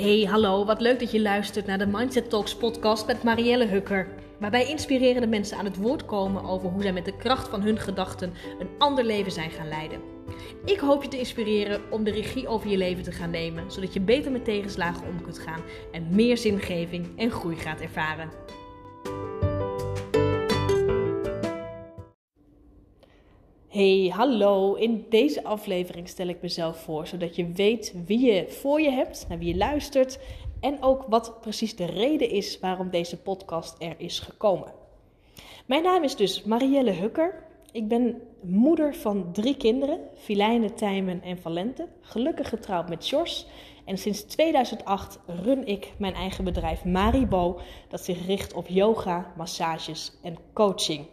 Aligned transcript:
Hey, 0.00 0.24
hallo, 0.24 0.64
wat 0.64 0.80
leuk 0.80 0.98
dat 0.98 1.10
je 1.10 1.20
luistert 1.20 1.66
naar 1.66 1.78
de 1.78 1.86
Mindset 1.86 2.30
Talks 2.30 2.56
podcast 2.56 3.06
met 3.06 3.22
Marielle 3.22 3.66
Hukker. 3.66 4.08
Waarbij 4.38 4.68
inspirerende 4.68 5.26
mensen 5.26 5.58
aan 5.58 5.64
het 5.64 5.76
woord 5.76 6.04
komen 6.04 6.44
over 6.44 6.68
hoe 6.70 6.82
zij 6.82 6.92
met 6.92 7.04
de 7.04 7.16
kracht 7.16 7.48
van 7.48 7.62
hun 7.62 7.78
gedachten 7.78 8.32
een 8.58 8.68
ander 8.78 9.04
leven 9.04 9.32
zijn 9.32 9.50
gaan 9.50 9.68
leiden. 9.68 10.00
Ik 10.64 10.78
hoop 10.78 11.02
je 11.02 11.08
te 11.08 11.18
inspireren 11.18 11.80
om 11.90 12.04
de 12.04 12.10
regie 12.10 12.48
over 12.48 12.70
je 12.70 12.76
leven 12.76 13.02
te 13.02 13.12
gaan 13.12 13.30
nemen, 13.30 13.72
zodat 13.72 13.92
je 13.92 14.00
beter 14.00 14.32
met 14.32 14.44
tegenslagen 14.44 15.06
om 15.06 15.22
kunt 15.22 15.38
gaan 15.38 15.62
en 15.92 16.06
meer 16.10 16.38
zingeving 16.38 17.18
en 17.18 17.30
groei 17.30 17.56
gaat 17.56 17.80
ervaren. 17.80 18.30
Hey, 23.70 24.12
hallo. 24.14 24.74
In 24.74 25.06
deze 25.08 25.44
aflevering 25.44 26.08
stel 26.08 26.26
ik 26.26 26.42
mezelf 26.42 26.82
voor, 26.82 27.06
zodat 27.06 27.36
je 27.36 27.52
weet 27.52 27.94
wie 28.06 28.20
je 28.20 28.48
voor 28.48 28.80
je 28.80 28.90
hebt, 28.90 29.26
naar 29.28 29.38
wie 29.38 29.48
je 29.48 29.56
luistert 29.56 30.18
en 30.60 30.82
ook 30.82 31.04
wat 31.08 31.40
precies 31.40 31.76
de 31.76 31.84
reden 31.84 32.30
is 32.30 32.58
waarom 32.58 32.90
deze 32.90 33.16
podcast 33.16 33.82
er 33.82 33.94
is 33.98 34.18
gekomen. 34.18 34.72
Mijn 35.66 35.82
naam 35.82 36.02
is 36.02 36.16
dus 36.16 36.42
Marielle 36.42 36.90
Hukker. 36.90 37.44
Ik 37.72 37.88
ben 37.88 38.22
moeder 38.42 38.94
van 38.94 39.32
drie 39.32 39.56
kinderen, 39.56 40.00
Filijne, 40.14 40.74
Tijmen 40.74 41.22
en 41.22 41.38
Valente, 41.38 41.88
gelukkig 42.00 42.48
getrouwd 42.48 42.88
met 42.88 43.08
Jos. 43.08 43.46
En 43.84 43.98
sinds 43.98 44.22
2008 44.22 45.18
run 45.26 45.66
ik 45.66 45.92
mijn 45.98 46.14
eigen 46.14 46.44
bedrijf 46.44 46.84
Maribo, 46.84 47.60
dat 47.88 48.00
zich 48.00 48.26
richt 48.26 48.52
op 48.52 48.66
yoga, 48.68 49.32
massages 49.36 50.12
en 50.22 50.36
coaching. 50.52 51.06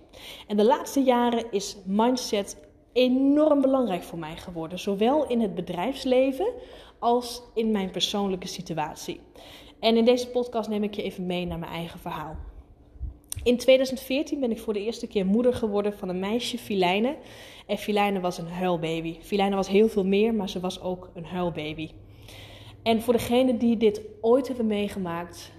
En 0.48 0.58
de 0.58 0.66
laatste 0.66 1.04
jaren 1.04 1.52
is 1.52 1.78
mindset 1.86 2.58
enorm 2.94 3.62
belangrijk 3.62 4.04
voor 4.04 4.20
mij 4.20 4.38
geworden, 4.38 4.80
zowel 4.80 5.28
in 5.28 5.42
het 5.42 5.55
bedrijfsleven 5.55 6.54
als 7.00 7.42
in 7.54 7.71
mijn 7.71 7.92
persoonlijke 7.92 8.48
situatie. 8.48 9.20
En 9.80 9.98
in 9.98 10.05
deze 10.05 10.30
podcast 10.30 10.70
neem 10.70 10.84
ik 10.84 10.94
je 10.94 11.04
even 11.04 11.26
mee 11.26 11.46
naar 11.46 11.60
mijn 11.60 11.71
eigen 11.71 11.99
verhaal. 11.99 12.36
In 13.43 13.57
2014 13.57 14.40
ben 14.40 14.52
ik 14.52 14.60
voor 14.60 14.74
de 14.74 14.84
eerste 14.84 15.07
keer 15.07 15.26
moeder 15.26 15.54
geworden 15.54 15.93
van 15.93 16.10
een 16.10 16.20
meisje, 16.20 16.57
Filijne. 16.57 17.16
En 17.66 17.77
Filijne 17.77 18.20
was 18.20 18.38
een 18.38 18.48
huilbaby. 18.48 19.18
Filijne 19.21 19.55
was 19.55 19.68
heel 19.68 19.90
veel 19.90 20.05
meer, 20.05 20.34
maar 20.34 20.49
ze 20.49 20.60
was 20.60 20.82
ook 20.82 21.10
een 21.13 21.26
huilbaby. 21.26 21.90
En 22.84 23.02
voor 23.02 23.13
degenen 23.13 23.58
die 23.58 23.77
dit 23.77 24.02
ooit 24.21 24.48
hebben 24.48 24.68
meegemaakt, 24.68 25.52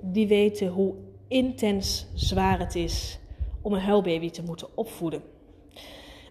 die 0.00 0.26
weten 0.26 0.68
hoe 0.68 0.94
intens 1.28 2.06
zwaar 2.14 2.58
het 2.58 2.74
is 2.74 3.18
om 3.62 3.72
een 3.72 3.80
huilbaby 3.80 4.30
te 4.30 4.42
moeten 4.42 4.68
opvoeden. 4.76 5.22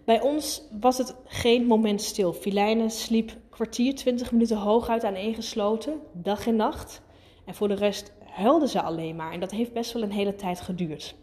Bij 0.04 0.20
ons 0.20 0.62
was 0.80 0.98
het 0.98 1.16
geen 1.24 1.66
moment 1.66 2.02
stil. 2.02 2.32
Filijne 2.32 2.88
sliep 2.88 3.36
kwartier, 3.50 3.94
twintig 3.94 4.32
minuten 4.32 4.56
hooguit 4.56 5.04
aaneengesloten, 5.04 6.00
dag 6.12 6.46
en 6.46 6.56
nacht. 6.56 7.02
En 7.44 7.54
voor 7.54 7.68
de 7.68 7.74
rest 7.74 8.12
huilde 8.34 8.68
ze 8.68 8.82
alleen 8.82 9.16
maar. 9.16 9.32
En 9.32 9.40
dat 9.40 9.50
heeft 9.50 9.72
best 9.72 9.92
wel 9.92 10.02
een 10.02 10.12
hele 10.12 10.34
tijd 10.34 10.60
geduurd. 10.60 11.14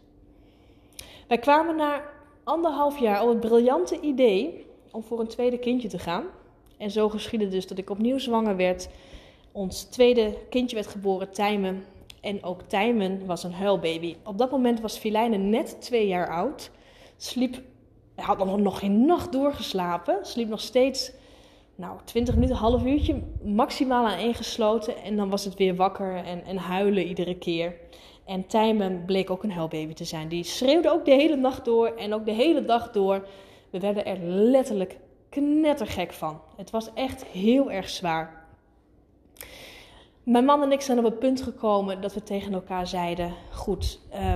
Wij 1.28 1.38
kwamen 1.38 1.76
na 1.76 2.02
anderhalf 2.44 2.98
jaar 2.98 3.22
op 3.22 3.28
het 3.28 3.40
briljante 3.40 4.00
idee 4.00 4.66
om 4.90 5.02
voor 5.02 5.20
een 5.20 5.26
tweede 5.26 5.58
kindje 5.58 5.88
te 5.88 5.98
gaan. 5.98 6.24
En 6.78 6.90
zo 6.90 7.08
geschiedde 7.08 7.48
dus 7.48 7.66
dat 7.66 7.78
ik 7.78 7.90
opnieuw 7.90 8.18
zwanger 8.18 8.56
werd. 8.56 8.88
Ons 9.52 9.82
tweede 9.82 10.34
kindje 10.50 10.76
werd 10.76 10.88
geboren, 10.88 11.32
Tijmen. 11.32 11.84
En 12.20 12.42
ook 12.44 12.62
Tijmen 12.62 13.26
was 13.26 13.44
een 13.44 13.52
huilbaby. 13.52 14.16
Op 14.24 14.38
dat 14.38 14.50
moment 14.50 14.80
was 14.80 14.98
Filijne 14.98 15.36
net 15.36 15.80
twee 15.80 16.06
jaar 16.06 16.28
oud. 16.28 16.70
Sliep, 17.16 17.60
had 18.14 18.56
nog 18.56 18.78
geen 18.78 19.06
nacht 19.06 19.32
doorgeslapen. 19.32 20.18
Sliep 20.22 20.48
nog 20.48 20.60
steeds, 20.60 21.12
nou, 21.82 21.98
20 22.04 22.34
minuten, 22.34 22.56
half 22.56 22.84
uurtje, 22.84 23.22
maximaal 23.44 24.06
aan 24.06 24.18
één 24.18 24.34
gesloten. 24.34 24.96
En 24.96 25.16
dan 25.16 25.30
was 25.30 25.44
het 25.44 25.54
weer 25.54 25.74
wakker 25.74 26.16
en, 26.16 26.44
en 26.44 26.56
huilen 26.56 27.06
iedere 27.06 27.38
keer. 27.38 27.76
En 28.24 28.46
Tijmen 28.46 29.04
bleek 29.04 29.30
ook 29.30 29.42
een 29.42 29.52
huilbaby 29.52 29.92
te 29.92 30.04
zijn. 30.04 30.28
Die 30.28 30.44
schreeuwde 30.44 30.90
ook 30.90 31.04
de 31.04 31.10
hele 31.10 31.36
nacht 31.36 31.64
door 31.64 31.86
en 31.86 32.14
ook 32.14 32.24
de 32.24 32.32
hele 32.32 32.64
dag 32.64 32.90
door. 32.90 33.26
We 33.70 33.80
werden 33.80 34.06
er 34.06 34.18
letterlijk 34.22 34.98
knettergek 35.28 36.12
van. 36.12 36.40
Het 36.56 36.70
was 36.70 36.92
echt 36.94 37.24
heel 37.24 37.70
erg 37.70 37.88
zwaar. 37.88 38.46
Mijn 40.22 40.44
man 40.44 40.62
en 40.62 40.72
ik 40.72 40.80
zijn 40.80 40.98
op 40.98 41.04
het 41.04 41.18
punt 41.18 41.42
gekomen 41.42 42.00
dat 42.00 42.14
we 42.14 42.22
tegen 42.22 42.52
elkaar 42.52 42.86
zeiden: 42.86 43.32
Goed, 43.50 44.00
uh, 44.14 44.34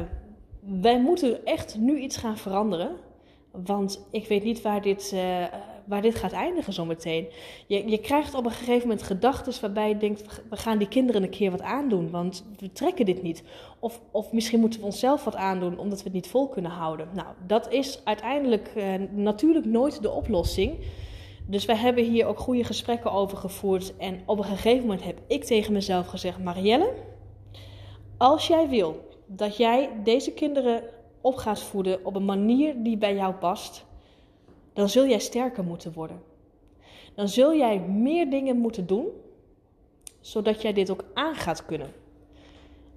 wij 0.61 1.01
moeten 1.01 1.45
echt 1.45 1.79
nu 1.79 1.99
iets 1.99 2.17
gaan 2.17 2.37
veranderen. 2.37 2.97
Want 3.51 4.07
ik 4.11 4.27
weet 4.29 4.45
niet 4.45 4.63
waar 4.63 4.83
dit, 4.83 5.11
uh, 5.15 5.45
waar 5.87 6.03
dit 6.03 6.15
gaat 6.15 6.33
eindigen 6.33 6.73
zometeen. 6.73 7.27
Je, 7.67 7.89
je 7.89 7.99
krijgt 7.99 8.35
op 8.35 8.45
een 8.45 8.51
gegeven 8.51 8.89
moment 8.89 9.03
gedachten 9.03 9.61
waarbij 9.61 9.89
je 9.89 9.97
denkt: 9.97 10.43
we 10.51 10.57
gaan 10.57 10.79
die 10.79 10.89
kinderen 10.89 11.23
een 11.23 11.31
keer 11.31 11.51
wat 11.51 11.63
aandoen, 11.63 12.11
want 12.11 12.45
we 12.59 12.73
trekken 12.73 13.07
dit 13.07 13.23
niet. 13.23 13.43
Of, 13.79 14.01
of 14.11 14.33
misschien 14.33 14.61
moeten 14.61 14.81
we 14.81 14.87
onszelf 14.87 15.25
wat 15.25 15.37
aandoen 15.37 15.79
omdat 15.79 15.99
we 15.99 16.05
het 16.05 16.13
niet 16.13 16.29
vol 16.29 16.49
kunnen 16.49 16.71
houden. 16.71 17.09
Nou, 17.15 17.29
dat 17.47 17.73
is 17.73 18.01
uiteindelijk 18.05 18.71
uh, 18.77 18.85
natuurlijk 19.11 19.67
nooit 19.67 20.03
de 20.03 20.11
oplossing. 20.11 20.79
Dus 21.47 21.65
wij 21.65 21.77
hebben 21.77 22.05
hier 22.05 22.27
ook 22.27 22.39
goede 22.39 22.65
gesprekken 22.65 23.13
over 23.13 23.37
gevoerd. 23.39 23.97
En 23.97 24.21
op 24.27 24.39
een 24.39 24.45
gegeven 24.45 24.81
moment 24.81 25.05
heb 25.05 25.19
ik 25.27 25.45
tegen 25.45 25.73
mezelf 25.73 26.07
gezegd: 26.07 26.39
Marielle, 26.39 26.93
als 28.17 28.47
jij 28.47 28.69
wil 28.69 29.09
dat 29.27 29.57
jij 29.57 29.91
deze 30.05 30.33
kinderen 30.33 30.83
op 31.21 31.37
gaat 31.37 31.61
voeden 31.61 32.05
op 32.05 32.17
een 32.17 32.25
manier 32.25 32.83
die 32.83 32.97
bij 32.97 33.15
jou 33.15 33.35
past, 33.35 33.85
dan 34.77 34.89
zul 34.89 35.07
jij 35.07 35.19
sterker 35.19 35.65
moeten 35.65 35.93
worden. 35.93 36.23
Dan 37.15 37.29
zul 37.29 37.55
jij 37.55 37.79
meer 37.81 38.31
dingen 38.31 38.57
moeten 38.57 38.87
doen, 38.87 39.07
zodat 40.21 40.63
jij 40.63 40.73
dit 40.73 40.91
ook 40.91 41.05
aan 41.15 41.35
gaat 41.35 41.67
kunnen. 41.67 41.93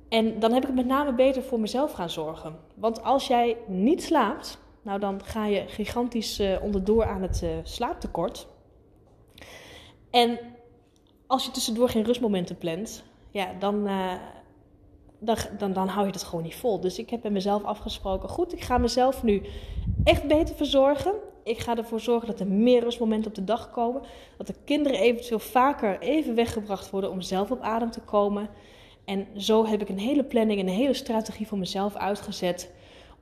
En 0.09 0.39
dan 0.39 0.51
heb 0.51 0.61
ik 0.61 0.67
het 0.67 0.77
met 0.77 0.85
name 0.85 1.13
beter 1.13 1.43
voor 1.43 1.59
mezelf 1.59 1.91
gaan 1.91 2.09
zorgen. 2.09 2.59
Want 2.75 3.03
als 3.03 3.27
jij 3.27 3.57
niet 3.67 4.03
slaapt, 4.03 4.59
nou 4.81 4.99
dan 4.99 5.23
ga 5.23 5.45
je 5.45 5.63
gigantisch 5.67 6.39
uh, 6.39 6.63
onderdoor 6.63 7.05
aan 7.05 7.21
het 7.21 7.41
uh, 7.43 7.49
slaaptekort. 7.63 8.47
En 10.09 10.39
als 11.27 11.45
je 11.45 11.51
tussendoor 11.51 11.89
geen 11.89 12.03
rustmomenten 12.03 12.57
plant, 12.57 13.03
ja, 13.31 13.53
dan, 13.59 13.87
uh, 13.87 14.13
dan, 15.19 15.37
dan, 15.57 15.73
dan 15.73 15.87
hou 15.87 16.05
je 16.05 16.11
het 16.11 16.23
gewoon 16.23 16.43
niet 16.43 16.55
vol. 16.55 16.79
Dus 16.79 16.99
ik 16.99 17.09
heb 17.09 17.21
bij 17.21 17.31
mezelf 17.31 17.63
afgesproken, 17.63 18.29
goed, 18.29 18.53
ik 18.53 18.61
ga 18.61 18.77
mezelf 18.77 19.23
nu 19.23 19.41
echt 20.03 20.27
beter 20.27 20.55
verzorgen. 20.55 21.13
Ik 21.49 21.57
ga 21.59 21.77
ervoor 21.77 21.99
zorgen 21.99 22.27
dat 22.27 22.39
er 22.39 22.47
meer 22.47 22.83
rustmomenten 22.83 23.29
op 23.29 23.35
de 23.35 23.43
dag 23.43 23.71
komen. 23.71 24.01
Dat 24.37 24.47
de 24.47 24.55
kinderen 24.65 24.99
eventueel 24.99 25.39
vaker 25.39 25.99
even 25.99 26.35
weggebracht 26.35 26.89
worden 26.89 27.11
om 27.11 27.21
zelf 27.21 27.51
op 27.51 27.61
adem 27.61 27.91
te 27.91 27.99
komen. 27.99 28.49
En 29.05 29.27
zo 29.37 29.65
heb 29.65 29.81
ik 29.81 29.89
een 29.89 29.99
hele 29.99 30.23
planning 30.23 30.59
en 30.59 30.67
een 30.67 30.73
hele 30.73 30.93
strategie 30.93 31.47
voor 31.47 31.57
mezelf 31.57 31.95
uitgezet 31.95 32.71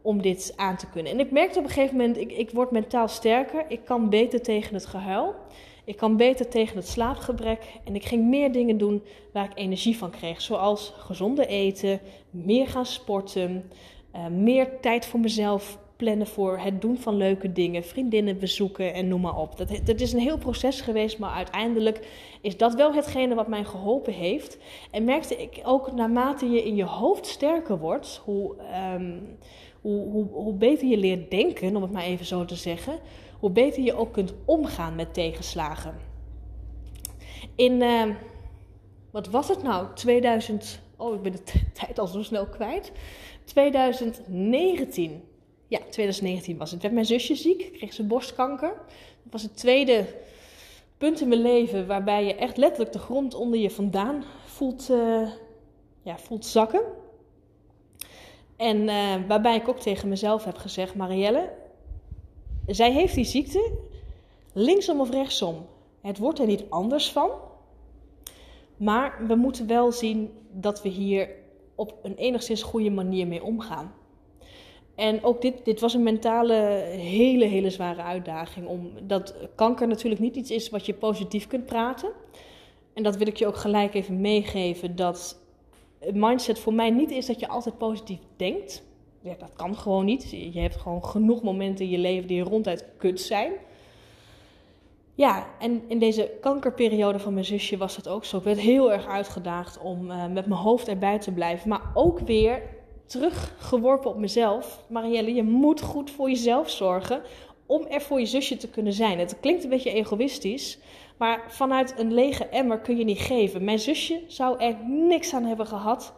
om 0.02 0.22
dit 0.22 0.54
aan 0.56 0.78
te 0.78 0.90
kunnen. 0.90 1.12
En 1.12 1.20
ik 1.20 1.32
merkte 1.32 1.60
op 1.60 1.66
een 1.66 1.72
gegeven 1.72 1.98
moment, 1.98 2.18
ik, 2.18 2.32
ik 2.32 2.52
word 2.52 2.72
mentaal 2.72 3.08
sterker. 3.08 3.66
Ik 3.68 3.86
kan 3.86 4.10
beter 4.10 4.42
tegen 4.42 4.74
het 4.74 4.86
gehuil. 4.86 5.36
Ik 5.84 5.98
kan 5.98 6.18
beter 6.18 6.48
tegen 6.48 6.76
het 6.76 6.88
slaapgebrek. 6.88 7.80
En 7.84 7.96
ik 7.96 8.06
ging 8.06 8.24
meer 8.24 8.52
dingen 8.52 8.78
doen 8.78 9.04
waar 9.34 9.46
ik 9.46 9.58
energie 9.58 9.98
van 9.98 10.10
kreeg. 10.10 10.42
Zoals 10.42 10.94
gezonde 10.98 11.46
eten, 11.46 12.00
meer 12.30 12.68
gaan 12.68 12.86
sporten, 12.86 13.72
uh, 14.16 14.28
meer 14.28 14.80
tijd 14.82 15.06
voor 15.06 15.20
mezelf 15.20 15.78
plannen 15.98 16.28
voor 16.28 16.60
het 16.60 16.82
doen 16.82 16.98
van 16.98 17.18
leuke 17.18 17.52
dingen, 17.52 17.84
vriendinnen 17.84 18.40
bezoeken 18.40 18.94
en 18.94 19.08
noem 19.08 19.22
maar 19.22 19.38
op. 19.38 19.58
Dat, 19.58 19.80
dat 19.84 20.00
is 20.00 20.14
een 20.14 20.20
heel 20.20 20.38
proces 20.38 20.82
geweest, 20.82 21.20
maar 21.20 21.32
uiteindelijk 21.32 22.08
is 22.42 22.58
dat 22.58 22.74
wel 22.74 22.94
hetgene 22.94 23.36
wat 23.36 23.48
mij 23.48 23.64
geholpen 23.64 24.14
heeft. 24.14 24.58
En 24.92 25.04
merkte 25.04 25.36
ik 25.36 25.62
ook 25.64 25.92
naarmate 25.92 26.50
je 26.50 26.64
in 26.64 26.76
je 26.76 26.84
hoofd 26.84 27.26
sterker 27.26 27.80
wordt, 27.80 28.22
hoe, 28.26 28.56
um, 28.96 29.38
hoe, 29.82 30.28
hoe, 30.32 30.54
beter 30.54 30.88
je 30.88 30.98
leert 30.98 31.32
denken, 31.32 31.76
om 31.76 31.82
het 31.82 31.92
maar 31.92 32.04
even 32.04 32.26
zo 32.26 32.46
te 32.46 32.56
zeggen, 32.56 33.00
hoe 33.40 33.50
beter 33.50 33.84
je 33.84 33.94
ook 33.94 34.14
kunt 34.14 34.34
omgaan 34.46 34.96
met 34.96 35.14
tegenslagen. 35.14 35.96
In, 37.56 37.82
uh, 37.82 38.04
wat 39.12 39.28
was 39.28 39.48
het 39.48 39.64
nou? 39.64 39.88
2000, 39.94 40.80
oh 40.98 41.16
ik 41.16 41.22
ben 41.22 41.32
de 41.32 41.44
tijd 41.82 42.00
al 42.00 42.08
zo 42.08 42.24
snel 42.24 42.46
kwijt. 42.46 42.92
2019. 43.44 45.22
Ja, 45.68 45.80
2019 45.90 46.58
was 46.58 46.72
het. 46.72 46.82
Werd 46.82 46.94
mijn 46.94 47.06
zusje 47.06 47.36
ziek, 47.36 47.74
kreeg 47.74 47.94
ze 47.94 48.04
borstkanker. 48.04 48.74
Dat 49.24 49.32
was 49.32 49.42
het 49.42 49.58
tweede 49.58 50.06
punt 50.98 51.22
in 51.22 51.28
mijn 51.28 51.42
leven 51.42 51.88
waarbij 51.88 52.26
je 52.26 52.36
echt 52.36 52.58
letterlijk 52.58 52.92
de 52.92 53.00
grond 53.00 53.34
onder 53.34 53.60
je 53.60 53.70
vandaan 53.70 54.24
voelt, 54.46 54.90
uh, 54.92 55.30
ja, 56.02 56.18
voelt 56.18 56.46
zakken. 56.46 56.82
En 58.56 58.78
uh, 58.78 59.16
waarbij 59.28 59.56
ik 59.56 59.68
ook 59.68 59.80
tegen 59.80 60.10
mezelf 60.10 60.44
heb 60.44 60.58
gezegd: 60.58 60.96
Marielle, 60.96 61.54
zij 62.68 62.92
heeft 62.92 63.16
die 63.16 63.26
ziekte, 63.26 63.72
linksom 64.54 65.00
of 65.00 65.10
rechtsom. 65.10 65.66
Het 66.02 66.18
wordt 66.18 66.40
er 66.40 66.46
niet 66.46 66.66
anders 66.70 67.12
van. 67.12 67.30
Maar 68.78 69.28
we 69.28 69.36
moeten 69.36 69.68
wel 69.68 69.92
zien 69.92 70.32
dat 70.52 70.82
we 70.82 70.90
hier 70.90 71.30
op 71.76 71.94
een 72.04 72.16
enigszins 72.16 72.64
goede 72.64 72.90
manier 72.90 73.28
mee 73.28 73.44
omgaan. 73.44 73.94
En 74.98 75.24
ook 75.24 75.42
dit, 75.42 75.66
dit 75.66 75.80
was 75.80 75.94
een 75.94 76.04
mentale, 76.04 76.54
hele, 76.92 77.46
hele 77.46 77.70
zware 77.70 78.02
uitdaging. 78.02 78.68
Omdat 78.68 79.36
kanker 79.56 79.88
natuurlijk 79.88 80.22
niet 80.22 80.36
iets 80.36 80.52
is 80.52 80.70
wat 80.70 80.86
je 80.86 80.94
positief 80.94 81.48
kunt 81.48 81.66
praten. 81.66 82.10
en 82.94 83.04
dat 83.04 83.18
wil 83.18 83.28
ik 83.28 83.38
je 83.38 83.48
ook 83.48 83.58
gelijk 83.58 83.94
even 83.94 84.22
meegeven, 84.22 84.96
dat 84.96 85.40
mindset 86.14 86.60
voor 86.60 86.74
mij 86.74 86.90
niet 86.90 87.12
is 87.12 87.26
dat 87.26 87.40
je 87.40 87.48
altijd 87.48 87.78
positief 87.78 88.20
denkt. 88.36 88.84
Dat 89.22 89.54
kan 89.56 89.76
gewoon 89.76 90.06
niet. 90.06 90.30
Je 90.54 90.60
hebt 90.60 90.76
gewoon 90.76 91.06
genoeg 91.06 91.44
momenten 91.44 91.86
in 91.86 91.92
je 91.92 91.98
leven 91.98 92.28
die 92.28 92.42
ronduit 92.42 92.86
kut 92.98 93.22
zijn. 93.22 93.52
Ja, 95.14 95.48
en 95.60 95.84
in 95.88 96.00
deze 96.00 96.32
kankerperiode 96.42 97.20
van 97.20 97.34
mijn 97.34 97.46
zusje 97.46 97.78
was 97.78 97.96
dat 97.96 98.08
ook 98.08 98.26
zo. 98.26 98.38
Ik 98.38 98.44
werd 98.44 98.60
heel 98.60 98.92
erg 98.92 99.08
uitgedaagd 99.08 99.80
om 99.80 100.12
uh, 100.12 100.28
met 100.28 100.46
mijn 100.46 100.62
hoofd 100.62 100.88
erbij 100.88 101.20
te 101.20 101.32
blijven. 101.32 101.70
Maar 101.70 101.82
ook 101.94 102.20
weer 102.20 102.62
teruggeworpen 103.08 104.10
op 104.10 104.18
mezelf. 104.18 104.84
Marielle, 104.88 105.34
je 105.34 105.44
moet 105.44 105.82
goed 105.82 106.12
voor 106.12 106.30
jezelf 106.30 106.70
zorgen 106.70 107.22
om 107.66 107.86
er 107.86 108.02
voor 108.02 108.20
je 108.20 108.26
zusje 108.26 108.58
te 108.58 108.70
kunnen 108.70 108.94
zijn. 108.94 109.20
Het 109.20 109.40
klinkt 109.40 109.64
een 109.64 109.70
beetje 109.70 109.94
egoïstisch, 109.94 110.80
maar 111.18 111.44
vanuit 111.48 112.00
een 112.00 112.14
lege 112.14 112.46
emmer 112.46 112.80
kun 112.80 112.98
je 112.98 113.04
niet 113.04 113.20
geven. 113.20 113.64
Mijn 113.64 113.80
zusje 113.80 114.22
zou 114.28 114.60
er 114.60 114.76
niks 114.86 115.34
aan 115.34 115.44
hebben 115.44 115.68
gehad 115.68 116.14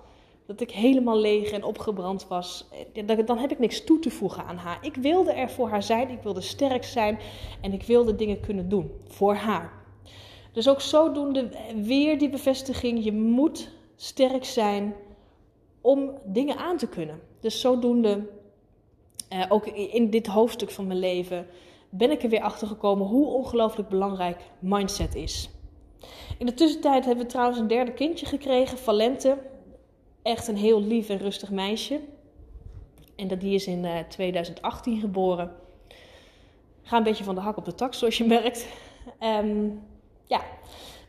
dat 0.45 0.61
ik 0.61 0.71
helemaal 0.71 1.17
leeg 1.17 1.51
en 1.51 1.63
opgebrand 1.63 2.27
was. 2.27 2.65
Dan 3.25 3.37
heb 3.37 3.51
ik 3.51 3.59
niks 3.59 3.83
toe 3.83 3.99
te 3.99 4.09
voegen 4.09 4.43
aan 4.43 4.57
haar. 4.57 4.77
Ik 4.81 4.95
wilde 4.95 5.31
er 5.31 5.49
voor 5.49 5.69
haar 5.69 5.83
zijn, 5.83 6.09
ik 6.09 6.23
wilde 6.23 6.41
sterk 6.41 6.83
zijn 6.83 7.19
en 7.61 7.73
ik 7.73 7.83
wilde 7.83 8.15
dingen 8.15 8.39
kunnen 8.39 8.69
doen 8.69 8.91
voor 9.07 9.35
haar. 9.35 9.71
Dus 10.51 10.69
ook 10.69 10.81
zodoende 10.81 11.49
weer 11.75 12.17
die 12.17 12.29
bevestiging: 12.29 13.03
je 13.03 13.13
moet 13.13 13.69
sterk 13.95 14.45
zijn 14.45 14.95
om 15.81 16.11
dingen 16.25 16.57
aan 16.57 16.77
te 16.77 16.87
kunnen. 16.87 17.21
Dus 17.39 17.61
zodoende, 17.61 18.29
uh, 19.33 19.45
ook 19.49 19.65
in 19.67 20.09
dit 20.09 20.27
hoofdstuk 20.27 20.71
van 20.71 20.87
mijn 20.87 20.99
leven, 20.99 21.47
ben 21.89 22.11
ik 22.11 22.23
er 22.23 22.29
weer 22.29 22.41
achter 22.41 22.67
gekomen 22.67 23.07
hoe 23.07 23.27
ongelooflijk 23.27 23.89
belangrijk 23.89 24.37
mindset 24.59 25.15
is. 25.15 25.49
In 26.37 26.45
de 26.45 26.53
tussentijd 26.53 27.05
hebben 27.05 27.25
we 27.25 27.31
trouwens 27.31 27.59
een 27.59 27.67
derde 27.67 27.93
kindje 27.93 28.25
gekregen, 28.25 28.77
Valente. 28.77 29.37
Echt 30.21 30.47
een 30.47 30.57
heel 30.57 30.81
lief 30.81 31.09
en 31.09 31.17
rustig 31.17 31.51
meisje. 31.51 31.99
En 33.15 33.27
dat 33.27 33.41
die 33.41 33.53
is 33.53 33.67
in 33.67 33.83
uh, 33.83 33.99
eh, 33.99 34.07
2018 34.07 34.99
geboren. 34.99 35.55
Ga 36.81 36.97
een 36.97 37.03
beetje 37.03 37.23
van 37.23 37.35
de 37.35 37.41
hak 37.41 37.57
op 37.57 37.65
de 37.65 37.75
tak, 37.75 37.93
zoals 37.93 38.17
je 38.17 38.25
merkt. 38.25 38.67
Um, 39.19 39.81
ja, 40.27 40.41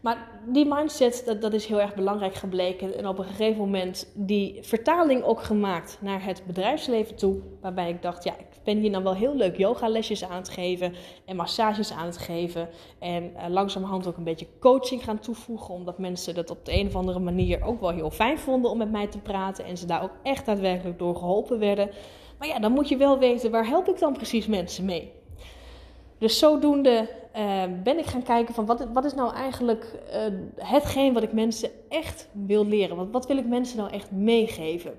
maar 0.00 0.29
die 0.47 0.67
mindset, 0.67 1.23
dat, 1.26 1.41
dat 1.41 1.52
is 1.52 1.67
heel 1.67 1.81
erg 1.81 1.94
belangrijk 1.94 2.35
gebleken. 2.35 2.97
En 2.97 3.06
op 3.06 3.19
een 3.19 3.25
gegeven 3.25 3.58
moment 3.58 4.12
die 4.14 4.58
vertaling 4.62 5.23
ook 5.23 5.43
gemaakt 5.43 5.99
naar 6.00 6.25
het 6.25 6.43
bedrijfsleven 6.47 7.17
toe. 7.17 7.37
Waarbij 7.61 7.88
ik 7.88 8.02
dacht, 8.02 8.25
ja, 8.25 8.32
ik 8.38 8.47
ben 8.64 8.79
hier 8.79 8.91
nou 8.91 9.05
wel 9.05 9.14
heel 9.14 9.37
leuk 9.37 9.56
yogalesjes 9.56 10.25
aan 10.25 10.37
het 10.37 10.49
geven 10.49 10.94
en 11.25 11.37
massages 11.37 11.93
aan 11.93 12.06
het 12.06 12.19
geven. 12.19 12.69
En 12.99 13.32
uh, 13.37 13.49
langzamerhand 13.49 14.06
ook 14.06 14.17
een 14.17 14.25
beetje 14.25 14.47
coaching 14.61 15.05
gaan 15.05 15.19
toevoegen. 15.19 15.75
Omdat 15.75 15.99
mensen 15.99 16.35
dat 16.35 16.50
op 16.50 16.64
de 16.64 16.73
een 16.73 16.87
of 16.87 16.97
andere 16.97 17.19
manier 17.19 17.62
ook 17.62 17.81
wel 17.81 17.91
heel 17.91 18.11
fijn 18.11 18.38
vonden 18.38 18.70
om 18.70 18.79
met 18.79 18.91
mij 18.91 19.06
te 19.06 19.19
praten. 19.19 19.64
En 19.64 19.76
ze 19.76 19.87
daar 19.87 20.02
ook 20.02 20.17
echt 20.23 20.47
daadwerkelijk 20.47 20.99
door 20.99 21.17
geholpen 21.17 21.58
werden. 21.58 21.91
Maar 22.38 22.49
ja, 22.49 22.58
dan 22.58 22.73
moet 22.73 22.88
je 22.88 22.97
wel 22.97 23.19
weten, 23.19 23.50
waar 23.50 23.67
help 23.67 23.88
ik 23.88 23.99
dan 23.99 24.12
precies 24.12 24.47
mensen 24.47 24.85
mee? 24.85 25.12
Dus 26.19 26.38
zodoende 26.38 27.08
uh, 27.37 27.62
ben 27.82 27.99
ik 27.99 28.06
gaan 28.06 28.23
kijken 28.23 28.55
van 28.55 28.67
wat, 28.67 28.87
wat 28.93 29.05
is 29.05 29.15
nou 29.15 29.35
eigenlijk 29.35 30.00
uh, 30.15 30.38
hetgeen 30.56 31.12
wat 31.12 31.23
ik 31.23 31.32
mensen 31.32 31.71
echt 31.88 32.29
wil 32.32 32.67
leren. 32.67 33.11
Wat, 33.11 33.27
wil 33.27 33.37
ik 33.37 33.47
mensen 33.47 33.79
nou 33.79 33.91
echt 33.91 34.11
meegeven? 34.11 34.99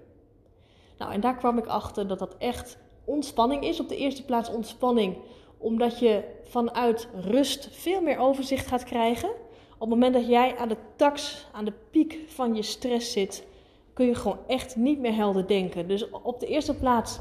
Nou, 0.98 1.14
en 1.14 1.22
daar 1.22 1.38
kwam 1.38 1.58
ik 1.58 1.66
achter 1.66 2.08
dat 2.08 2.20
dat 2.20 2.38
echt 2.38 2.78
ontspanning 3.06 3.64
is. 3.64 3.80
Op 3.80 3.90
de 3.90 3.98
eerste 3.98 4.26
plaats 4.26 4.50
ontspanning, 4.50 5.18
omdat 5.58 6.00
je 6.00 6.24
vanuit 6.44 7.08
rust 7.14 7.70
veel 7.72 8.02
meer 8.02 8.18
overzicht 8.18 8.68
gaat 8.68 8.84
krijgen. 8.84 9.30
Op 9.74 9.80
het 9.80 9.90
moment 9.90 10.14
dat 10.14 10.28
jij 10.28 10.58
aan 10.58 10.70
de 10.70 10.78
tax, 10.96 11.48
aan 11.52 11.66
de 11.66 11.74
piek 11.92 12.20
van 12.28 12.56
je 12.56 12.62
stress 12.62 13.12
zit, 13.12 13.48
kun 13.94 14.06
je 14.06 14.16
gewoon 14.16 14.40
echt 14.48 14.76
niet 14.76 15.00
meer 15.00 15.16
helder 15.16 15.48
denken. 15.48 15.88
Dus 15.88 16.10
op 16.10 16.40
de 16.40 16.48
eerste 16.48 16.76
plaats 16.76 17.20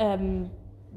um, 0.00 0.50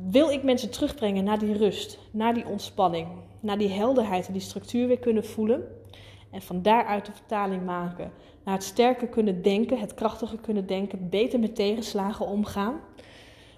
wil 0.09 0.29
ik 0.29 0.43
mensen 0.43 0.71
terugbrengen 0.71 1.23
naar 1.23 1.39
die 1.39 1.57
rust, 1.57 1.99
naar 2.11 2.33
die 2.33 2.47
ontspanning, 2.47 3.07
naar 3.41 3.57
die 3.57 3.69
helderheid 3.69 4.27
en 4.27 4.33
die 4.33 4.41
structuur 4.41 4.87
weer 4.87 4.99
kunnen 4.99 5.25
voelen. 5.25 5.67
En 6.31 6.41
van 6.41 6.61
daaruit 6.61 7.05
de 7.05 7.11
vertaling 7.11 7.65
maken 7.65 8.11
naar 8.43 8.53
het 8.53 8.63
sterker 8.63 9.07
kunnen 9.07 9.41
denken, 9.41 9.79
het 9.79 9.93
krachtiger 9.93 10.37
kunnen 10.37 10.67
denken, 10.67 11.09
beter 11.09 11.39
met 11.39 11.55
tegenslagen 11.55 12.25
omgaan. 12.25 12.79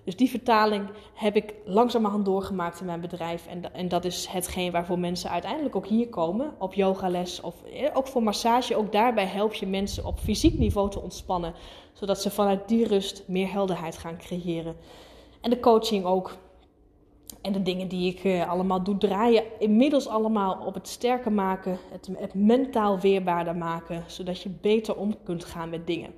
Dus 0.03 0.15
die 0.15 0.29
vertaling 0.29 0.89
heb 1.13 1.35
ik 1.35 1.53
langzamerhand 1.65 2.25
doorgemaakt 2.25 2.79
in 2.79 2.85
mijn 2.85 3.01
bedrijf. 3.01 3.47
En, 3.47 3.73
en 3.73 3.87
dat 3.87 4.05
is 4.05 4.27
hetgeen 4.27 4.71
waarvoor 4.71 4.99
mensen 4.99 5.29
uiteindelijk 5.29 5.75
ook 5.75 5.87
hier 5.87 6.09
komen, 6.09 6.53
op 6.59 6.73
yogales 6.73 7.41
of 7.41 7.63
eh, 7.63 7.89
ook 7.93 8.07
voor 8.07 8.23
massage. 8.23 8.75
Ook 8.75 8.91
daarbij 8.91 9.25
help 9.25 9.53
je 9.53 9.67
mensen 9.67 10.05
op 10.05 10.19
fysiek 10.19 10.57
niveau 10.57 10.89
te 10.89 11.01
ontspannen, 11.01 11.53
zodat 11.93 12.21
ze 12.21 12.31
vanuit 12.31 12.67
die 12.67 12.87
rust 12.87 13.23
meer 13.27 13.51
helderheid 13.51 13.97
gaan 13.97 14.17
creëren. 14.17 14.75
En 15.41 15.49
de 15.49 15.59
coaching 15.59 16.05
ook. 16.05 16.37
En 17.43 17.51
de 17.51 17.61
dingen 17.61 17.87
die 17.87 18.15
ik 18.15 18.23
uh, 18.23 18.49
allemaal 18.49 18.83
doe, 18.83 18.97
draaien 18.97 19.43
inmiddels 19.59 20.07
allemaal 20.07 20.63
op 20.65 20.73
het 20.73 20.87
sterker 20.87 21.31
maken, 21.31 21.77
het, 21.91 22.09
het 22.17 22.33
mentaal 22.33 22.99
weerbaarder 22.99 23.55
maken, 23.55 24.03
zodat 24.07 24.41
je 24.41 24.49
beter 24.49 24.95
om 24.95 25.23
kunt 25.23 25.45
gaan 25.45 25.69
met 25.69 25.87
dingen. 25.87 26.13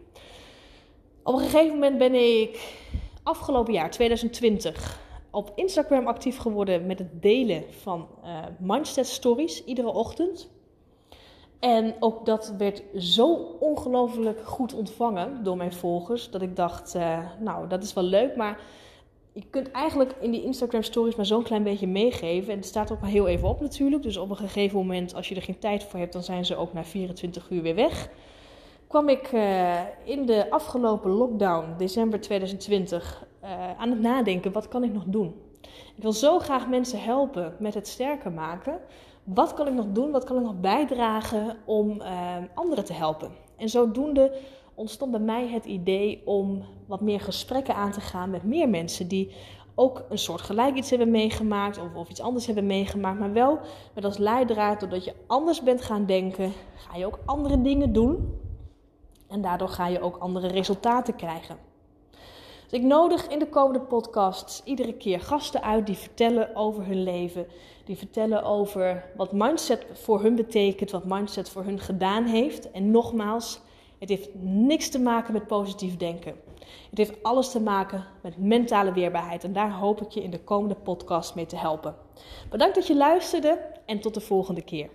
Op 1.23 1.33
een 1.33 1.39
gegeven 1.39 1.73
moment 1.73 1.97
ben 1.97 2.13
ik 2.13 2.73
afgelopen 3.23 3.73
jaar, 3.73 3.91
2020, 3.91 4.99
op 5.31 5.51
Instagram 5.55 6.07
actief 6.07 6.37
geworden 6.37 6.85
met 6.85 6.99
het 6.99 7.21
delen 7.21 7.63
van 7.69 8.07
uh, 8.23 8.37
mindset 8.59 9.07
stories 9.07 9.63
iedere 9.63 9.93
ochtend. 9.93 10.49
En 11.59 11.95
ook 11.99 12.25
dat 12.25 12.53
werd 12.57 12.83
zo 12.97 13.33
ongelooflijk 13.59 14.39
goed 14.43 14.73
ontvangen 14.73 15.43
door 15.43 15.57
mijn 15.57 15.73
volgers, 15.73 16.29
dat 16.29 16.41
ik 16.41 16.55
dacht, 16.55 16.95
uh, 16.95 17.19
nou 17.39 17.67
dat 17.67 17.83
is 17.83 17.93
wel 17.93 18.03
leuk, 18.03 18.35
maar 18.35 18.59
je 19.35 19.43
kunt 19.49 19.71
eigenlijk 19.71 20.15
in 20.19 20.31
die 20.31 20.43
Instagram 20.43 20.83
stories 20.83 21.15
maar 21.15 21.25
zo'n 21.25 21.43
klein 21.43 21.63
beetje 21.63 21.87
meegeven. 21.87 22.51
En 22.51 22.57
het 22.57 22.67
staat 22.67 22.91
ook 22.91 23.01
maar 23.01 23.09
heel 23.09 23.27
even 23.27 23.47
op 23.47 23.61
natuurlijk. 23.61 24.03
Dus 24.03 24.17
op 24.17 24.29
een 24.29 24.37
gegeven 24.37 24.77
moment, 24.77 25.15
als 25.15 25.29
je 25.29 25.35
er 25.35 25.41
geen 25.41 25.59
tijd 25.59 25.83
voor 25.83 25.99
hebt, 25.99 26.13
dan 26.13 26.23
zijn 26.23 26.45
ze 26.45 26.55
ook 26.55 26.73
na 26.73 26.83
24 26.83 27.49
uur 27.49 27.61
weer 27.61 27.75
weg. 27.75 28.09
Kwam 28.87 29.09
ik 29.09 29.31
uh, 29.31 29.79
in 30.03 30.25
de 30.25 30.49
afgelopen 30.49 31.11
lockdown, 31.11 31.65
december 31.77 32.21
2020, 32.21 33.25
uh, 33.43 33.51
eh, 33.51 33.79
aan 33.79 33.89
het 33.89 34.01
nadenken: 34.01 34.51
wat 34.51 34.67
kan 34.67 34.83
ik 34.83 34.93
nog 34.93 35.03
doen? 35.05 35.35
Ik 35.95 36.01
wil 36.01 36.13
zo 36.13 36.39
graag 36.39 36.67
mensen 36.67 37.01
helpen 37.01 37.55
met 37.59 37.73
het 37.73 37.87
sterker 37.87 38.31
maken. 38.31 38.79
Wat 39.23 39.53
kan 39.53 39.67
ik 39.67 39.73
nog 39.73 39.85
doen? 39.87 40.11
Wat 40.11 40.23
kan 40.23 40.37
ik 40.37 40.43
nog 40.43 40.59
bijdragen 40.59 41.57
om 41.65 42.01
uh, 42.01 42.35
anderen 42.53 42.85
te 42.85 42.93
helpen? 42.93 43.31
En 43.57 43.69
zodoende 43.69 44.31
ontstond 44.75 45.11
bij 45.11 45.19
mij 45.19 45.47
het 45.47 45.65
idee 45.65 46.21
om 46.25 46.63
wat 46.85 47.01
meer 47.01 47.21
gesprekken 47.21 47.75
aan 47.75 47.91
te 47.91 48.01
gaan 48.01 48.29
met 48.29 48.43
meer 48.43 48.69
mensen 48.69 49.07
die 49.07 49.31
ook 49.75 50.05
een 50.09 50.17
soort 50.17 50.41
gelijk 50.41 50.75
iets 50.75 50.89
hebben 50.89 51.11
meegemaakt 51.11 51.77
of, 51.77 51.95
of 51.95 52.09
iets 52.09 52.21
anders 52.21 52.45
hebben 52.45 52.65
meegemaakt, 52.65 53.19
maar 53.19 53.33
wel 53.33 53.59
met 53.93 54.05
als 54.05 54.17
leidraad, 54.17 54.79
doordat 54.79 55.05
je 55.05 55.13
anders 55.27 55.63
bent 55.63 55.81
gaan 55.81 56.05
denken, 56.05 56.51
ga 56.75 56.97
je 56.97 57.05
ook 57.05 57.19
andere 57.25 57.61
dingen 57.61 57.93
doen 57.93 58.39
en 59.27 59.41
daardoor 59.41 59.69
ga 59.69 59.87
je 59.87 60.01
ook 60.01 60.17
andere 60.17 60.47
resultaten 60.47 61.15
krijgen. 61.15 61.57
Dus 62.63 62.79
ik 62.79 62.85
nodig 62.85 63.27
in 63.27 63.39
de 63.39 63.49
komende 63.49 63.81
podcasts 63.81 64.61
iedere 64.63 64.93
keer 64.93 65.19
gasten 65.19 65.63
uit 65.63 65.85
die 65.85 65.97
vertellen 65.97 66.55
over 66.55 66.85
hun 66.85 67.03
leven, 67.03 67.47
die 67.85 67.97
vertellen 67.97 68.43
over 68.43 69.05
wat 69.15 69.31
mindset 69.31 69.85
voor 69.93 70.21
hun 70.21 70.35
betekent, 70.35 70.91
wat 70.91 71.05
mindset 71.05 71.49
voor 71.49 71.63
hun 71.63 71.79
gedaan 71.79 72.23
heeft. 72.23 72.71
En 72.71 72.91
nogmaals, 72.91 73.59
het 73.99 74.09
heeft 74.09 74.29
niks 74.41 74.89
te 74.89 74.99
maken 74.99 75.33
met 75.33 75.47
positief 75.47 75.97
denken. 75.97 76.35
Het 76.89 76.97
heeft 76.97 77.23
alles 77.23 77.51
te 77.51 77.61
maken 77.61 78.05
met 78.21 78.37
mentale 78.37 78.93
weerbaarheid. 78.93 79.43
En 79.43 79.53
daar 79.53 79.71
hoop 79.71 80.01
ik 80.01 80.09
je 80.09 80.23
in 80.23 80.31
de 80.31 80.43
komende 80.43 80.75
podcast 80.75 81.35
mee 81.35 81.45
te 81.45 81.55
helpen. 81.55 81.95
Bedankt 82.49 82.75
dat 82.75 82.87
je 82.87 82.95
luisterde 82.95 83.59
en 83.85 83.99
tot 83.99 84.13
de 84.13 84.21
volgende 84.21 84.61
keer. 84.61 84.89